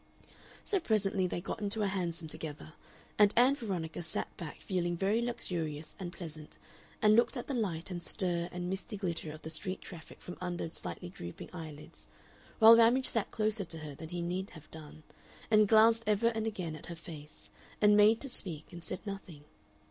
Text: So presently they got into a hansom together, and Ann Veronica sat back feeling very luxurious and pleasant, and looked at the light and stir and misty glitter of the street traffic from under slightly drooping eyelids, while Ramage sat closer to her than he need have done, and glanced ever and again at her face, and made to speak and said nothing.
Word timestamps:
So 0.65 0.79
presently 0.79 1.27
they 1.27 1.41
got 1.41 1.61
into 1.61 1.83
a 1.83 1.87
hansom 1.87 2.27
together, 2.27 2.73
and 3.19 3.31
Ann 3.37 3.53
Veronica 3.53 4.01
sat 4.01 4.35
back 4.35 4.57
feeling 4.57 4.97
very 4.97 5.21
luxurious 5.21 5.93
and 5.99 6.11
pleasant, 6.11 6.57
and 7.03 7.15
looked 7.15 7.37
at 7.37 7.45
the 7.45 7.53
light 7.53 7.91
and 7.91 8.01
stir 8.01 8.49
and 8.51 8.67
misty 8.67 8.97
glitter 8.97 9.31
of 9.31 9.43
the 9.43 9.51
street 9.51 9.79
traffic 9.79 10.19
from 10.19 10.39
under 10.41 10.67
slightly 10.71 11.09
drooping 11.09 11.51
eyelids, 11.53 12.07
while 12.57 12.75
Ramage 12.77 13.09
sat 13.09 13.29
closer 13.29 13.63
to 13.63 13.77
her 13.77 13.93
than 13.93 14.09
he 14.09 14.23
need 14.23 14.49
have 14.49 14.71
done, 14.71 15.03
and 15.51 15.67
glanced 15.67 16.03
ever 16.07 16.29
and 16.29 16.47
again 16.47 16.75
at 16.75 16.87
her 16.87 16.95
face, 16.95 17.51
and 17.79 17.95
made 17.95 18.19
to 18.21 18.27
speak 18.29 18.73
and 18.73 18.83
said 18.83 19.05
nothing. 19.05 19.43